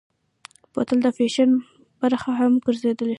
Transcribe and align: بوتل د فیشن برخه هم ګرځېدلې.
بوتل 0.73 0.99
د 1.03 1.07
فیشن 1.17 1.49
برخه 2.01 2.31
هم 2.39 2.51
ګرځېدلې. 2.65 3.09